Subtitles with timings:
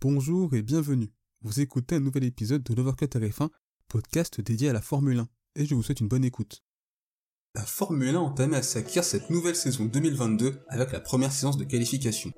[0.00, 1.10] Bonjour et bienvenue.
[1.42, 3.48] Vous écoutez un nouvel épisode de l'Overcut RF1,
[3.88, 6.62] podcast dédié à la Formule 1, et je vous souhaite une bonne écoute.
[7.56, 11.64] La Formule 1 entamait à s'acquérir cette nouvelle saison 2022 avec la première séance de
[11.64, 12.30] qualification.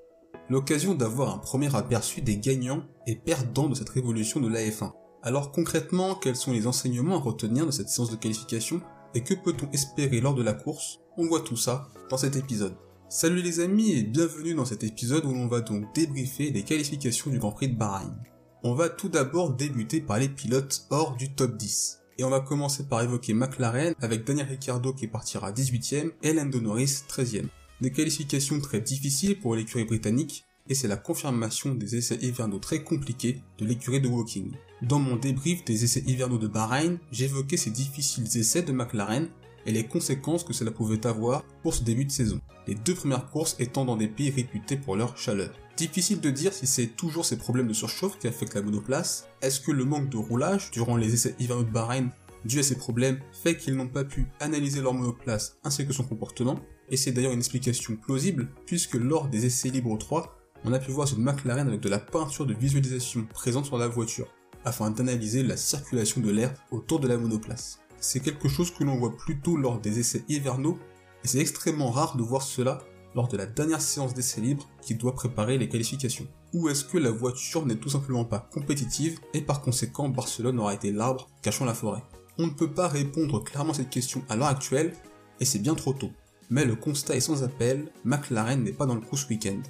[0.48, 4.92] L'occasion d'avoir un premier aperçu des gagnants et perdants de cette révolution de la F1.
[5.22, 8.80] Alors concrètement, quels sont les enseignements à retenir de cette séance de qualification
[9.14, 11.00] et que peut-on espérer lors de la course?
[11.18, 12.74] On voit tout ça dans cet épisode.
[13.12, 17.28] Salut les amis et bienvenue dans cet épisode où l'on va donc débriefer les qualifications
[17.28, 18.14] du Grand Prix de Bahreïn.
[18.62, 22.02] On va tout d'abord débuter par les pilotes hors du top 10.
[22.18, 26.60] Et on va commencer par évoquer McLaren avec Daniel Ricciardo qui partira 18ème et Lando
[26.60, 27.48] Norris 13ème.
[27.80, 32.84] Des qualifications très difficiles pour l'écurie britannique et c'est la confirmation des essais hivernaux très
[32.84, 34.52] compliqués de l'écurie de Woking.
[34.82, 39.26] Dans mon débrief des essais hivernaux de Bahreïn, j'évoquais ces difficiles essais de McLaren
[39.66, 43.30] et les conséquences que cela pouvait avoir pour ce début de saison, les deux premières
[43.30, 45.50] courses étant dans des pays réputés pour leur chaleur.
[45.76, 49.60] Difficile de dire si c'est toujours ces problèmes de surchauffe qui affectent la monoplace, est-ce
[49.60, 52.10] que le manque de roulage durant les essais hivernaux de Bahreïn
[52.44, 56.04] dû à ces problèmes fait qu'ils n'ont pas pu analyser leur monoplace ainsi que son
[56.04, 60.78] comportement, et c'est d'ailleurs une explication plausible puisque lors des essais libres 3, on a
[60.78, 64.28] pu voir une McLaren avec de la peinture de visualisation présente sur la voiture,
[64.64, 67.79] afin d'analyser la circulation de l'air autour de la monoplace.
[68.00, 70.78] C'est quelque chose que l'on voit plutôt lors des essais hivernaux,
[71.22, 72.78] et c'est extrêmement rare de voir cela
[73.14, 76.26] lors de la dernière séance d'essais libres qui doit préparer les qualifications.
[76.54, 80.74] Ou est-ce que la voiture n'est tout simplement pas compétitive et par conséquent Barcelone aura
[80.74, 82.02] été l'arbre cachant la forêt?
[82.38, 84.94] On ne peut pas répondre clairement à cette question à l'heure actuelle,
[85.38, 86.10] et c'est bien trop tôt.
[86.48, 89.60] Mais le constat est sans appel, McLaren n'est pas dans le coup ce week-end.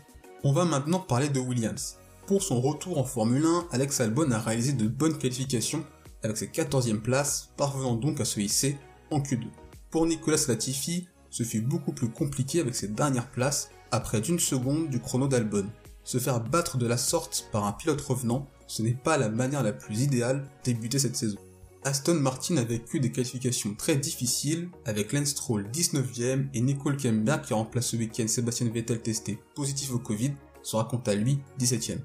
[0.44, 1.96] On va maintenant parler de Williams.
[2.26, 5.84] Pour son retour en Formule 1, Alex Albon a réalisé de bonnes qualifications
[6.22, 8.76] avec ses 14e places, parvenant donc à se hisser
[9.10, 9.46] en Q2.
[9.90, 14.38] Pour Nicolas Latifi, ce fut beaucoup plus compliqué avec ses dernières places à près d'une
[14.38, 15.66] seconde du chrono d'Albon.
[16.04, 19.62] Se faire battre de la sorte par un pilote revenant, ce n'est pas la manière
[19.62, 21.38] la plus idéale débuter cette saison.
[21.82, 27.42] Aston Martin a vécu des qualifications très difficiles avec Lance Stroll 19ème et Nicole Kemberg
[27.42, 30.32] qui remplace ce week-end Sébastien Vettel testé positif au Covid
[30.62, 32.00] sera quant à lui 17ème.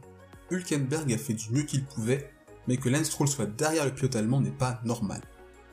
[0.49, 2.31] Hülkenberg a fait du mieux qu'il pouvait,
[2.67, 5.21] mais que Lance Stroll soit derrière le pilote allemand n'est pas normal.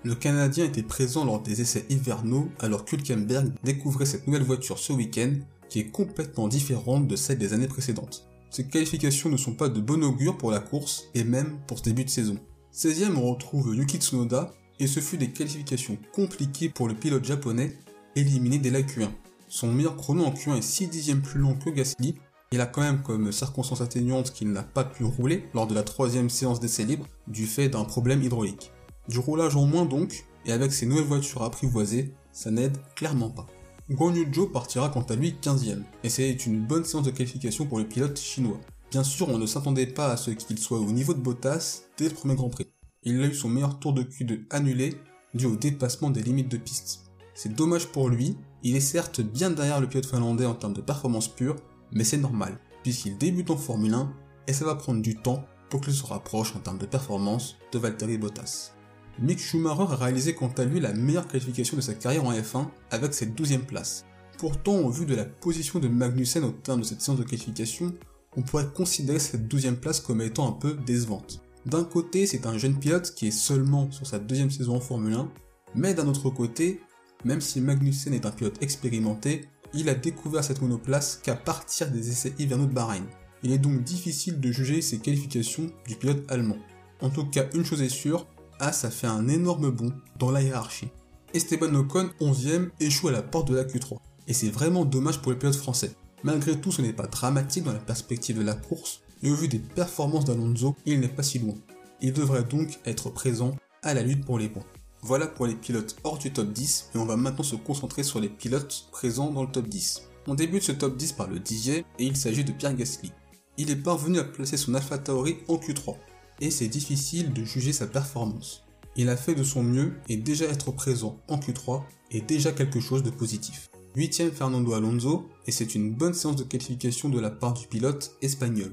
[0.05, 4.93] Le Canadien était présent lors des essais hivernaux alors qu'Hülkenberg découvrait cette nouvelle voiture ce
[4.93, 5.35] week-end
[5.69, 8.27] qui est complètement différente de celle des années précédentes.
[8.51, 11.85] Ces qualifications ne sont pas de bon augure pour la course et même pour ce
[11.85, 12.37] début de saison.
[12.75, 17.79] 16ème on retrouve Yuki Tsunoda et ce fut des qualifications compliquées pour le pilote japonais
[18.17, 19.09] éliminé dès la Q1.
[19.49, 22.17] Son meilleur chrono en Q1 est 6 dixièmes plus long que Gasly.
[22.53, 25.83] Il a quand même comme circonstance atténuante qu'il n'a pas pu rouler lors de la
[25.83, 28.73] troisième séance d'essai libre du fait d'un problème hydraulique.
[29.09, 33.47] Du roulage en moins donc, et avec ses nouvelles voitures apprivoisées, ça n'aide clairement pas.
[33.91, 37.65] Guan Yu Zhou partira quant à lui 15ème, et c'est une bonne séance de qualification
[37.65, 38.61] pour le pilote chinois.
[38.91, 42.11] Bien sûr, on ne s'attendait pas à ce qu'il soit au niveau de Bottas dès
[42.11, 42.67] le premier Grand Prix.
[43.03, 44.95] Il a eu son meilleur tour de Q2 annulé
[45.33, 47.05] dû au dépassement des limites de piste.
[47.35, 50.83] C'est dommage pour lui, il est certes bien derrière le pilote finlandais en termes de
[50.83, 51.57] performance pure,
[51.93, 54.13] mais c'est normal, puisqu'il débute en Formule 1
[54.49, 57.79] et ça va prendre du temps pour qu'il se rapproche en termes de performance de
[57.79, 58.73] Valtteri Bottas.
[59.19, 62.67] Mick Schumacher a réalisé quant à lui la meilleure qualification de sa carrière en F1
[62.91, 64.05] avec cette 12 place.
[64.39, 67.95] Pourtant, au vu de la position de Magnussen au terme de cette séance de qualification,
[68.37, 71.43] on pourrait considérer cette 12 place comme étant un peu décevante.
[71.67, 75.15] D'un côté, c'est un jeune pilote qui est seulement sur sa deuxième saison en Formule
[75.15, 75.31] 1,
[75.75, 76.81] mais d'un autre côté,
[77.25, 82.11] même si Magnussen est un pilote expérimenté, il a découvert cette monoplace qu'à partir des
[82.11, 83.05] essais hivernaux de Bahreïn.
[83.43, 86.59] Il est donc difficile de juger ses qualifications du pilote allemand.
[87.01, 88.27] En tout cas, une chose est sûre,
[88.61, 90.89] As a fait un énorme bond dans la hiérarchie.
[91.35, 93.99] Esteban Ocon, 11ème, échoue à la porte de la Q3.
[94.29, 95.97] Et c'est vraiment dommage pour le pilote français.
[96.23, 99.49] Malgré tout, ce n'est pas dramatique dans la perspective de la course, et au vu
[99.49, 101.55] des performances d'Alonso, il n'est pas si loin.
[102.01, 104.63] Il devrait donc être présent à la lutte pour les points.
[105.05, 108.21] Voilà pour les pilotes hors du top 10, et on va maintenant se concentrer sur
[108.21, 110.03] les pilotes présents dans le top 10.
[110.29, 113.11] On débute ce top 10 par le DJ, et il s'agit de Pierre Gasly.
[113.59, 115.97] Il est parvenu à placer son Alpha Tauri en Q3,
[116.41, 118.63] et c'est difficile de juger sa performance.
[118.95, 121.83] Il a fait de son mieux et déjà être présent en Q3
[122.13, 123.71] est déjà quelque chose de positif.
[123.97, 128.17] 8ème Fernando Alonso, et c'est une bonne séance de qualification de la part du pilote
[128.23, 128.73] espagnol.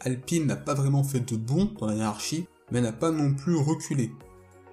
[0.00, 3.56] Alpine n'a pas vraiment fait de bon dans la hiérarchie, mais n'a pas non plus
[3.56, 4.10] reculé.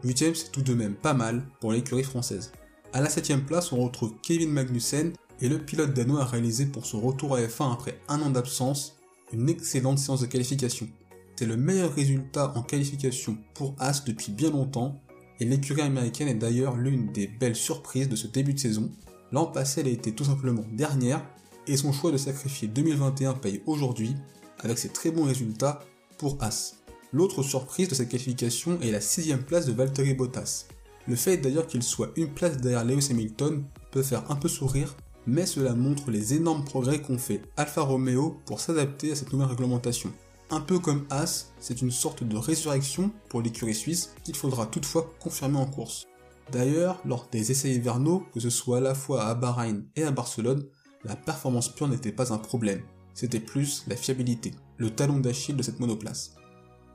[0.08, 2.52] 8ème c'est tout de même pas mal pour l'écurie française.
[2.94, 6.86] À la 7ème place on retrouve Kevin Magnussen et le pilote danois a réalisé pour
[6.86, 8.98] son retour à F1 après un an d'absence
[9.34, 10.88] une excellente séance de qualification.
[11.36, 14.96] C'est le meilleur résultat en qualification pour As depuis bien longtemps
[15.40, 18.90] et l'écurie américaine est d'ailleurs l'une des belles surprises de ce début de saison.
[19.32, 21.24] L'an passé elle a été tout simplement dernière
[21.68, 24.16] et son choix de sacrifier 2021 paye aujourd'hui
[24.60, 25.82] avec ses très bons résultats
[26.18, 26.77] pour As.
[27.18, 30.66] L'autre surprise de cette qualification est la sixième place de Valtteri Bottas.
[31.08, 34.96] Le fait d'ailleurs qu'il soit une place derrière Lewis Hamilton peut faire un peu sourire,
[35.26, 39.48] mais cela montre les énormes progrès qu'ont fait Alfa Romeo pour s'adapter à cette nouvelle
[39.48, 40.14] réglementation.
[40.52, 45.12] Un peu comme As, c'est une sorte de résurrection pour l'écurie suisse qu'il faudra toutefois
[45.20, 46.06] confirmer en course.
[46.52, 50.12] D'ailleurs, lors des essais hivernaux, que ce soit à la fois à Bahreïn et à
[50.12, 50.68] Barcelone,
[51.04, 52.84] la performance pure n'était pas un problème,
[53.16, 56.37] c'était plus la fiabilité, le talon d'Achille de cette monoplace.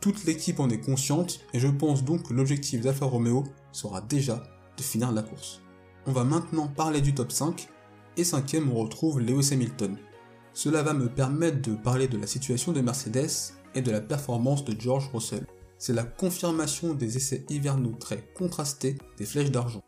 [0.02, 4.42] Toute l'équipe en est consciente et je pense donc que l'objectif d'Alfa Romeo sera déjà
[4.76, 5.62] de finir la course.
[6.06, 7.68] On va maintenant parler du top 5
[8.16, 9.96] et cinquième on retrouve Lewis Hamilton.
[10.54, 14.64] Cela va me permettre de parler de la situation de Mercedes et de la performance
[14.64, 15.46] de George Russell.
[15.78, 19.84] C'est la confirmation des essais hivernaux très contrastés des flèches d'argent.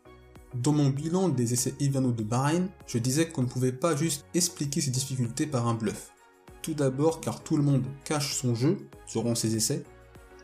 [0.53, 4.25] Dans mon bilan des essais hivernaux de Bahreïn, je disais qu'on ne pouvait pas juste
[4.33, 6.13] expliquer ces difficultés par un bluff.
[6.61, 8.77] Tout d'abord car tout le monde cache son jeu
[9.11, 9.83] durant ces essais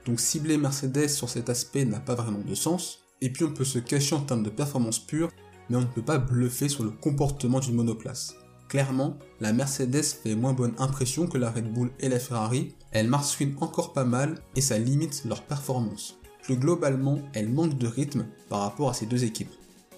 [0.05, 2.99] donc cibler Mercedes sur cet aspect n'a pas vraiment de sens.
[3.21, 5.29] Et puis on peut se cacher en termes de performance pure,
[5.69, 8.35] mais on ne peut pas bluffer sur le comportement d'une monoplace.
[8.67, 13.07] Clairement, la Mercedes fait moins bonne impression que la Red Bull et la Ferrari, elle
[13.07, 16.17] marsouine encore pas mal et ça limite leur performance.
[16.41, 19.51] Plus globalement, elle manque de rythme par rapport à ces deux équipes.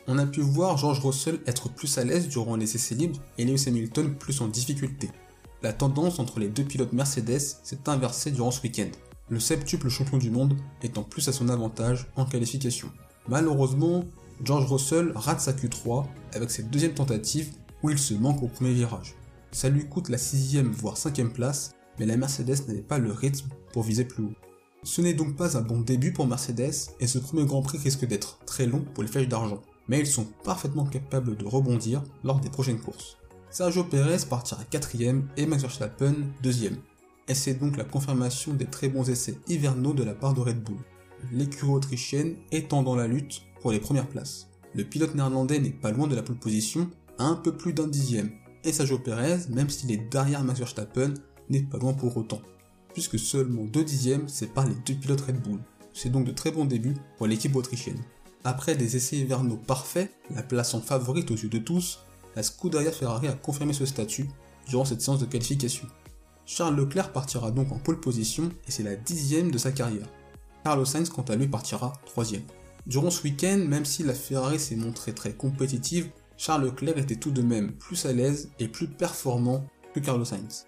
[0.08, 3.46] On a pu voir George Russell être plus à l'aise durant les essais libres et
[3.46, 5.10] Lewis Hamilton plus en difficulté.
[5.62, 8.90] La tendance entre les deux pilotes Mercedes s'est inversée durant ce week-end
[9.30, 12.90] le septuple champion du monde étant plus à son avantage en qualification.
[13.28, 14.04] Malheureusement,
[14.44, 18.74] George Russell rate sa Q3 avec cette deuxième tentative où il se manque au premier
[18.74, 19.16] virage.
[19.52, 23.48] Ça lui coûte la sixième voire cinquième place, mais la Mercedes n'avait pas le rythme
[23.72, 24.34] pour viser plus haut.
[24.84, 28.06] Ce n'est donc pas un bon début pour Mercedes et ce premier Grand Prix risque
[28.06, 32.42] d'être très long pour les flèches d'argent, mais ils sont parfaitement capables de rebondir lors
[32.42, 33.18] des prochaines courses.
[33.50, 36.78] Sergio Perez partira quatrième et Max Verstappen deuxième
[37.28, 40.64] et c'est donc la confirmation des très bons essais hivernaux de la part de Red
[40.64, 40.78] Bull.
[41.31, 44.48] L'écurie autrichienne étant dans la lutte pour les premières places.
[44.75, 47.88] Le pilote néerlandais n'est pas loin de la pole position, à un peu plus d'un
[47.88, 48.31] dixième,
[48.64, 51.14] et Sergio Perez, même s'il est derrière Max Verstappen,
[51.50, 52.42] n'est pas loin pour autant,
[52.94, 55.60] puisque seulement deux dixièmes séparent les deux pilotes Red Bull.
[55.94, 58.02] C'est donc de très bons débuts pour l'équipe autrichienne.
[58.44, 62.00] Après des essais hivernaux parfaits, la place en favorite aux yeux de tous,
[62.36, 64.28] la Scuderia Ferrari a confirmé ce statut
[64.68, 65.88] durant cette séance de qualification.
[66.45, 70.07] Charles Leclerc partira donc en pole position et c'est la dixième de sa carrière.
[70.63, 72.44] Carlos Sainz quant à lui partira troisième.
[72.86, 77.31] Durant ce week-end, même si la Ferrari s'est montrée très compétitive, Charles Leclerc était tout
[77.31, 80.66] de même plus à l'aise et plus performant que Carlos Sainz.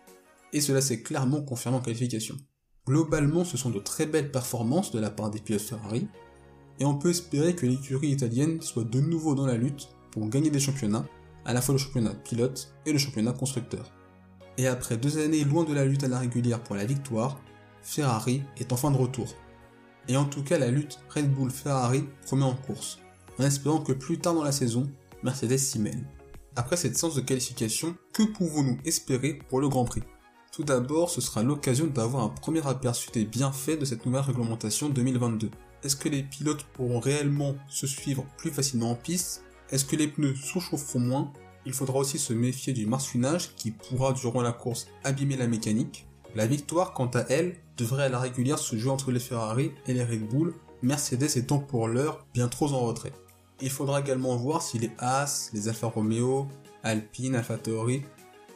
[0.54, 2.38] Et cela s'est clairement confirmé en qualification.
[2.88, 6.08] Globalement, ce sont de très belles performances de la part des pilotes Ferrari,
[6.80, 10.52] et on peut espérer que l'écurie italienne soit de nouveau dans la lutte pour gagner
[10.52, 11.06] des championnats,
[11.46, 13.92] à la fois le championnat pilote et le championnat constructeur
[14.58, 17.40] et après deux années loin de la lutte à la régulière pour la victoire,
[17.82, 19.34] Ferrari est enfin de retour.
[20.08, 23.00] Et en tout cas, la lutte Red Bull-Ferrari promet en course,
[23.40, 24.90] en espérant que plus tard dans la saison,
[25.24, 26.04] Mercedes s'y mêle.
[26.56, 30.04] Après cette séance de qualification, que pouvons-nous espérer pour le Grand Prix?
[30.52, 34.88] Tout d'abord, ce sera l'occasion d'avoir un premier aperçu des bienfaits de cette nouvelle réglementation
[34.88, 35.50] 2022.
[35.84, 39.44] Est-ce que les pilotes pourront réellement se suivre plus facilement en piste?
[39.70, 41.34] Est-ce que les pneus sous-chaufferont moins?
[41.66, 46.08] Il faudra aussi se méfier du marsouinage qui pourra durant la course abîmer la mécanique.
[46.36, 49.94] La victoire, quant à elle, devrait à la régulière se jouer entre les Ferrari et
[49.94, 53.14] les Red Bull, Mercedes étant pour l'heure bien trop en retrait.
[53.62, 56.48] Il faudra également voir si les Haas, les Alfa Romeo,
[56.84, 58.04] Alpine, Alfa Tauri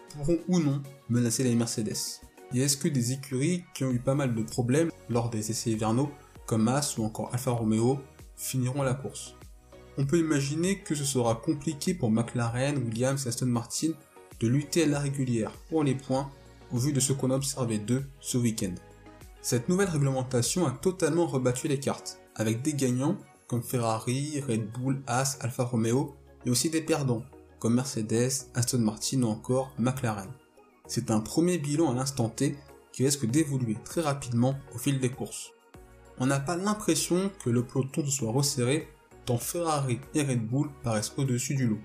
[0.09, 2.21] pourront ou non menacer les Mercedes.
[2.53, 5.71] Et est-ce que des écuries qui ont eu pas mal de problèmes lors des essais
[5.71, 6.11] hivernaux,
[6.45, 7.99] comme Haas ou encore Alfa Romeo,
[8.35, 9.35] finiront la course?
[9.99, 13.91] On peut imaginer que ce sera compliqué pour McLaren, Williams et Aston Martin
[14.39, 16.31] de lutter à la régulière pour les points
[16.71, 18.73] au vu de ce qu'on a observé d'eux ce week-end.
[19.41, 25.01] Cette nouvelle réglementation a totalement rebattu les cartes, avec des gagnants comme Ferrari, Red Bull,
[25.05, 26.15] Haas, Alfa Romeo,
[26.45, 27.25] mais aussi des perdants
[27.59, 30.31] comme Mercedes, Aston Martin ou encore McLaren.
[30.87, 32.55] C'est un premier bilan à l'instant T
[32.93, 35.51] qui risque d'évoluer très rapidement au fil des courses.
[36.19, 38.87] On n'a pas l'impression que le peloton se soit resserré
[39.37, 41.79] Ferrari et Red Bull paraissent au-dessus du lot.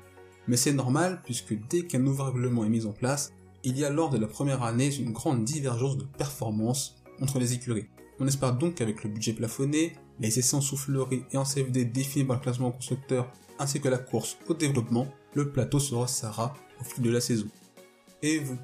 [0.47, 3.33] Mais c'est normal puisque dès qu'un nouveau règlement est mis en place,
[3.63, 7.55] il y a lors de la première année une grande divergence de performance entre les
[7.55, 7.87] écuries.
[8.21, 12.25] On espère donc qu'avec le budget plafonné, les essais en soufflerie et en CFD définis
[12.25, 16.85] par le classement constructeur ainsi que la course au développement, le plateau se resserrera au
[16.85, 17.47] fil de la saison.
[18.23, 18.59] Et vous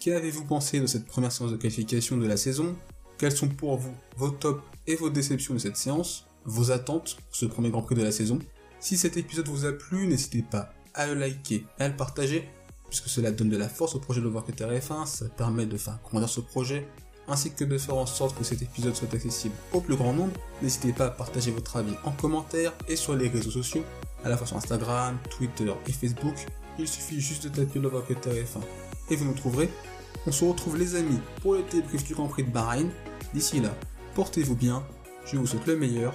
[0.00, 2.76] Qu'avez-vous pensé de cette première séance de qualification de la saison?
[3.18, 6.27] Quels sont pour vous vos tops et vos déceptions de cette séance?
[6.48, 8.38] Vos attentes pour ce premier Grand Prix de la saison.
[8.80, 12.48] Si cet épisode vous a plu, n'hésitez pas à le liker et à le partager,
[12.88, 15.98] puisque cela donne de la force au projet de Overcutter F1, ça permet de faire
[16.04, 16.88] grandir ce projet,
[17.28, 20.32] ainsi que de faire en sorte que cet épisode soit accessible au plus grand nombre,
[20.62, 23.84] n'hésitez pas à partager votre avis en commentaire et sur les réseaux sociaux,
[24.24, 26.34] à la fois sur Instagram, Twitter et Facebook.
[26.78, 28.60] Il suffit juste de taper le TF1
[29.10, 29.68] et vous nous trouverez.
[30.26, 32.88] On se retrouve les amis pour le débrief du Grand Prix de Bahreïn.
[33.34, 33.74] D'ici là,
[34.14, 34.82] portez-vous bien,
[35.26, 36.14] je vous souhaite le meilleur,